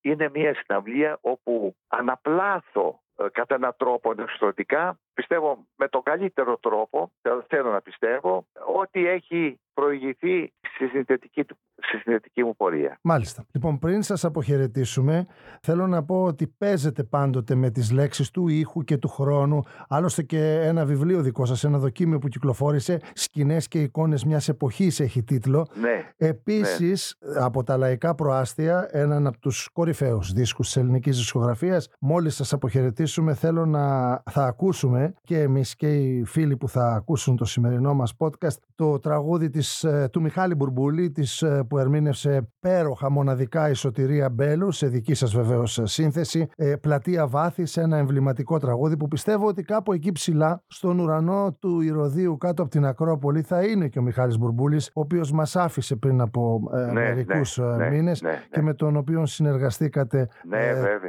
είναι 0.00 0.30
μια 0.34 0.54
συναυλία 0.54 1.18
όπου 1.20 1.74
αναπλάθω 1.88 3.00
ε, 3.16 3.28
κατά 3.32 3.54
έναν 3.54 3.74
τρόπο 3.76 4.14
εξωτικά, 4.18 4.98
πιστεύω 5.20 5.66
με 5.76 5.88
τον 5.88 6.02
καλύτερο 6.02 6.56
τρόπο, 6.60 7.10
θέλω 7.46 7.70
να 7.70 7.80
πιστεύω, 7.80 8.46
ότι 8.76 9.06
έχει 9.06 9.58
προηγηθεί 9.74 10.52
στη 10.74 10.86
συνθετική, 10.86 11.44
στη 11.76 11.98
συνθετική 11.98 12.44
μου 12.44 12.56
πορεία. 12.56 12.98
Μάλιστα. 13.02 13.44
Λοιπόν, 13.54 13.78
πριν 13.78 14.02
σας 14.02 14.24
αποχαιρετήσουμε, 14.24 15.26
θέλω 15.62 15.86
να 15.86 16.04
πω 16.04 16.22
ότι 16.22 16.46
παίζετε 16.46 17.04
πάντοτε 17.04 17.54
με 17.54 17.70
τις 17.70 17.92
λέξεις 17.92 18.30
του 18.30 18.48
ήχου 18.48 18.84
και 18.84 18.96
του 18.96 19.08
χρόνου. 19.08 19.62
Άλλωστε 19.88 20.22
και 20.22 20.60
ένα 20.62 20.84
βιβλίο 20.84 21.22
δικό 21.22 21.44
σας, 21.44 21.64
ένα 21.64 21.78
δοκίμιο 21.78 22.18
που 22.18 22.28
κυκλοφόρησε, 22.28 23.00
«Σκηνές 23.14 23.68
και 23.68 23.80
εικόνες 23.80 24.24
μιας 24.24 24.48
εποχής» 24.48 25.00
έχει 25.00 25.22
τίτλο. 25.22 25.66
Ναι. 25.80 26.12
Επίσης, 26.16 27.16
ναι. 27.20 27.44
από 27.44 27.62
τα 27.62 27.76
λαϊκά 27.76 28.14
προάστια, 28.14 28.88
έναν 28.90 29.26
από 29.26 29.38
τους 29.38 29.68
κορυφαίους 29.72 30.32
δίσκους 30.32 30.66
της 30.66 30.76
ελληνικής 30.76 31.16
δισκογραφίας. 31.16 31.88
Μόλις 32.00 32.34
σας 32.34 32.52
αποχαιρετήσουμε, 32.52 33.34
θέλω 33.34 33.66
να 33.66 34.16
θα 34.30 34.44
ακούσουμε 34.44 35.09
και 35.22 35.40
εμείς 35.40 35.76
και 35.76 35.94
οι 35.94 36.24
φίλοι 36.24 36.56
που 36.56 36.68
θα 36.68 36.92
ακούσουν 36.94 37.36
το 37.36 37.44
σημερινό 37.44 37.94
μας 37.94 38.14
podcast, 38.18 38.58
το 38.74 38.98
τραγούδι 38.98 39.50
της 39.50 39.84
ε, 39.84 40.08
του 40.12 40.20
Μιχάλη 40.20 40.54
Μπουρμπούλη 40.54 41.10
της, 41.10 41.42
ε, 41.42 41.66
που 41.68 41.78
ερμήνευσε 41.78 42.48
πέροχα 42.60 43.10
μοναδικά 43.10 43.68
η 43.70 43.74
Σωτηρία 43.74 44.30
Μπέλου 44.30 44.70
σε 44.70 44.86
δική 44.86 45.14
σας 45.14 45.34
βεβαίως 45.34 45.78
ε, 45.78 45.86
σύνθεση. 45.86 46.48
Πλατεία 46.80 47.26
Βάθη 47.26 47.66
σε 47.66 47.80
ένα 47.80 47.96
εμβληματικό 47.96 48.58
τραγούδι 48.58 48.96
που 48.96 49.08
πιστεύω 49.08 49.46
ότι 49.46 49.62
κάπου 49.62 49.92
εκεί 49.92 50.12
ψηλά 50.12 50.62
στον 50.66 50.98
ουρανό 50.98 51.56
του 51.60 51.80
Ηρωδίου 51.80 52.36
κάτω 52.36 52.62
από 52.62 52.70
την 52.70 52.84
Ακρόπολη 52.84 53.42
θα 53.42 53.62
είναι 53.62 53.88
και 53.88 53.98
ο 53.98 54.02
Μιχάλης 54.02 54.38
Μπουρμπούλης 54.38 54.88
ο 54.88 55.00
οποίος 55.00 55.32
μας 55.32 55.56
άφησε 55.56 55.96
πριν 55.96 56.20
από 56.20 56.70
ναι, 56.72 56.92
μερικούς 56.92 57.58
ναι, 57.58 57.76
ναι 57.76 57.90
μήνες 57.90 58.22
ναι, 58.22 58.42
και 58.50 58.62
με 58.62 58.74
τον 58.74 58.96
οποίο 58.96 59.26
συνεργαστήκατε 59.26 60.28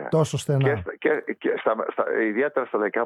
τόσο 0.09 0.37
στενά. 0.37 0.73
Και, 0.73 0.83
και, 0.97 1.23
και 1.37 1.53
στα, 1.57 1.75
στα, 1.91 2.03
ιδιαίτερα 2.29 2.65
στα 2.65 2.77
λαϊκά 2.77 3.05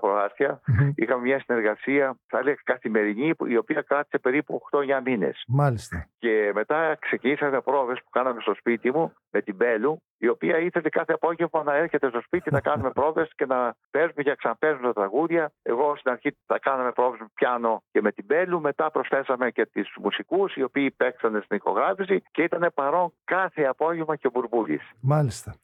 προάστια 0.76 0.94
είχαμε 0.96 1.22
μια 1.22 1.40
συνεργασία 1.40 2.18
θα 2.28 2.38
έλεγα 2.38 2.58
καθημερινή 2.64 3.34
η 3.48 3.58
οποία 3.58 3.82
κράτησε 3.82 4.18
περίπου 4.18 4.62
8-9 4.72 5.02
μήνες. 5.06 5.44
Μάλιστα. 5.48 6.08
Και 6.18 6.52
μετά 6.54 6.98
ξεκίνησαν 7.00 7.62
πρόβε 7.64 7.94
που 7.94 8.10
κάναμε 8.10 8.42
στο 8.42 8.54
σπίτι 8.56 8.92
μου 8.92 9.14
με 9.32 9.42
την 9.42 9.56
Μπέλου, 9.56 10.02
η 10.18 10.28
οποία 10.28 10.60
ήθελε 10.60 10.90
κάθε 10.90 11.14
απόγευμα 11.14 11.64
να 11.64 11.76
έρχεται 11.76 12.10
στο 12.10 12.22
σπίτι 12.22 12.52
να 12.52 12.62
κάνουμε 12.62 12.90
πρόβε 13.00 13.28
και 13.36 13.46
να 13.46 13.76
παίζουμε 13.92 14.24
και 14.24 14.30
να 14.30 14.36
ξαναπέζουμε 14.36 14.88
τα 14.88 14.94
τραγούδια. 14.94 15.52
Εγώ 15.62 15.96
στην 15.98 16.12
αρχή 16.12 16.38
θα 16.46 16.60
κάναμε 16.60 16.92
πρόβε 16.92 17.18
με 17.20 17.28
πιάνο 17.34 17.84
και 17.92 18.02
με 18.02 18.12
την 18.12 18.26
Μπέλου. 18.26 18.62
Μετά 18.62 18.92
προσθέσαμε 18.92 19.52
και 19.52 19.66
του 19.66 20.02
μουσικούς, 20.02 20.56
οι 20.56 20.64
οποίοι 20.64 20.92
παίξανε 20.92 21.42
στην 21.44 21.56
ηχογράφηση 21.56 22.24
και 22.32 22.42
ήταν 22.44 22.72
παρόν 22.74 23.14
κάθε 23.24 23.64
απόγευμα 23.64 24.16
και 24.16 24.28
ο 24.28 24.30
Μπουρμπούλης. 24.34 24.92
Μάλιστα. 25.02 25.56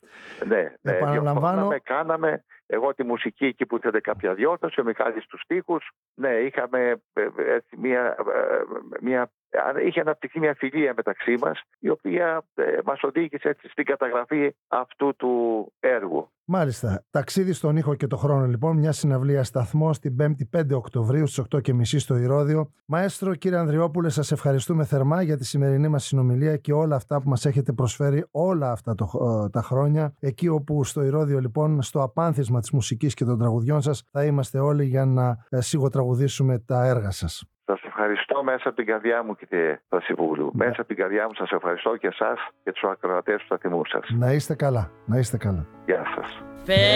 Ναι, 0.48 0.74
ναι. 0.82 0.92
Επαναλαμβάνω. 0.92 1.70
Κάναμε 1.84 2.44
εγώ 2.74 2.94
τη 2.94 3.04
μουσική 3.04 3.46
εκεί 3.46 3.66
που 3.66 3.76
ήθελε 3.76 4.00
κάποια 4.00 4.34
διόρθωση, 4.34 4.80
ο 4.80 4.84
Μιχάλης 4.84 5.26
τους 5.26 5.42
στίχους. 5.42 5.92
Ναι, 6.16 6.30
είχαμε 6.30 7.02
ε, 7.14 7.22
ε, 7.22 7.54
έτσι, 7.54 7.78
μια, 7.78 8.16
ε, 8.34 8.62
μια 9.02 9.32
είχε 9.86 10.00
αναπτυχθεί 10.00 10.40
μια 10.40 10.56
φιλία 10.58 10.94
μεταξύ 10.96 11.38
μας 11.42 11.62
η 11.80 11.90
οποία 11.90 12.44
ε, 12.56 12.64
μας 12.86 13.04
οδήγησε 13.04 13.50
έτσι, 13.50 13.70
στην 13.70 13.86
καταγραφή 13.86 14.56
αυτού 14.68 15.16
του 15.16 15.74
έργου. 15.80 16.30
Μάλιστα. 16.54 17.04
Ταξίδι 17.10 17.54
στον 17.54 17.78
ήχο 17.78 17.96
και 17.96 18.08
το 18.08 18.18
χρόνο 18.18 18.46
λοιπόν, 18.46 18.78
μια 18.78 18.92
συναυλία 18.92 19.44
σταθμό 19.44 19.92
την 19.92 20.16
5η 20.22 20.60
5 20.60 20.72
Οκτωβρίου 20.72 21.28
στις 21.28 21.46
8.30 21.50 21.82
στο 21.84 22.16
Ηρώδιο. 22.16 22.72
Μαέστρο 22.86 23.36
κύριε 23.36 23.58
Ανδριόπουλε, 23.58 24.10
σας 24.10 24.32
ευχαριστούμε 24.32 24.86
θερμά 24.86 25.22
για 25.22 25.38
τη 25.38 25.46
σημερινή 25.46 25.88
μας 25.88 26.04
συνομιλία 26.04 26.58
και 26.58 26.74
όλα 26.74 26.96
αυτά 26.96 27.22
που 27.22 27.30
μας 27.30 27.46
έχετε 27.46 27.72
προσφέρει 27.72 28.26
όλα 28.32 28.72
αυτά 28.72 28.96
το, 28.96 29.10
ε, 29.46 29.50
τα 29.50 29.62
χρόνια. 29.62 30.14
Εκεί 30.20 30.48
όπου 30.48 30.84
στο 30.84 31.04
Ηρώδιο 31.04 31.40
λοιπόν, 31.40 31.82
στο 31.82 32.02
απάνθισμα 32.02 32.60
της 32.60 32.72
μουσικής 32.72 33.14
και 33.14 33.26
των 33.26 33.38
τραγουδιών 33.38 33.82
σας 33.82 34.04
θα 34.12 34.26
είμαστε 34.26 34.60
όλοι 34.60 34.86
για 34.86 35.06
να 35.06 35.46
ε, 35.50 35.62
σιγοτραγουδήσουμε 35.62 36.60
τα 36.60 36.86
έργα 36.86 37.12
σας. 37.12 37.46
Σας 37.72 37.82
ευχαριστώ 37.84 38.44
μέσα 38.44 38.62
από 38.68 38.76
την 38.76 38.86
καρδιά 38.86 39.24
μου, 39.24 39.36
κύριε 39.36 39.82
Θασιβούλου. 39.90 40.52
Ναι. 40.54 40.66
Μέσα 40.66 40.82
από 40.82 40.88
την 40.88 40.98
καρδιά 40.98 41.26
μου 41.28 41.34
σας 41.36 41.52
ευχαριστώ 41.52 41.96
και 41.98 42.08
εσάς 42.08 42.40
και 42.64 42.72
τους 42.72 42.84
ακροατές 42.84 43.36
του 43.36 43.46
σταθμού 43.46 43.82
σας. 43.86 44.10
Να 44.10 44.32
είστε 44.32 44.56
καλά. 44.56 44.92
Να 45.06 45.18
είστε 45.18 45.38
καλά. 45.38 45.66
Γεια 45.86 46.04
σας. 46.16 46.44
Φεύγαν 46.66 46.90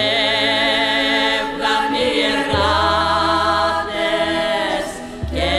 οι 2.00 2.10
εργάτες 2.32 3.66
και 5.32 5.50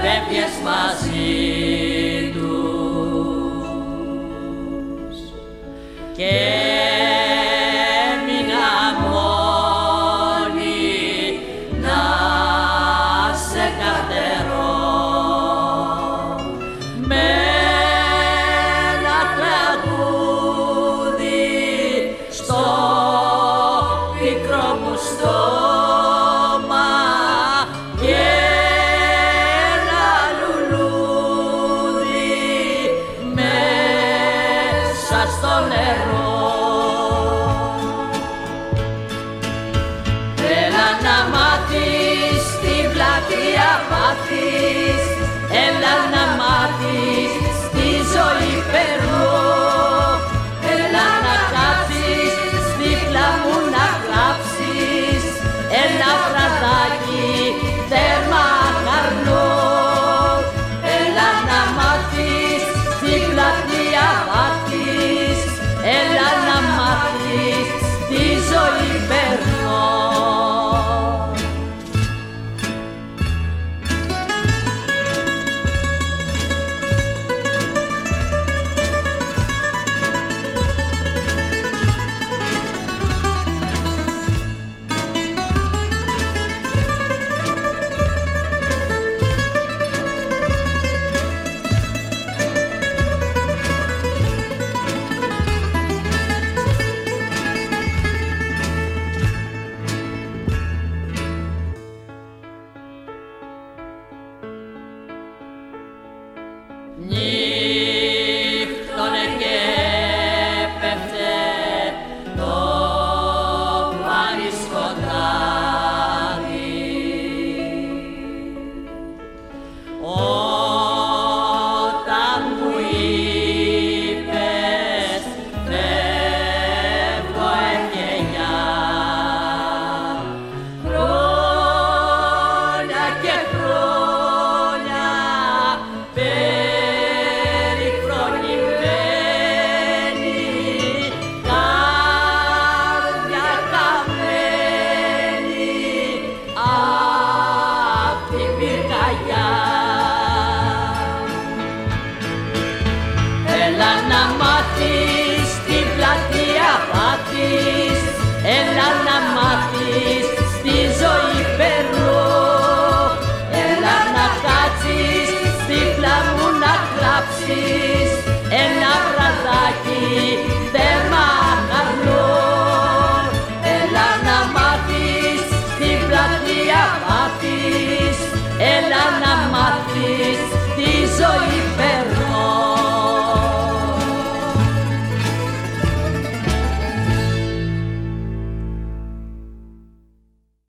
φεύγες 0.00 0.54
μαζί 0.64 1.17
μέσα 35.10 35.30
στο 35.30 35.68
νερό. 35.68 36.17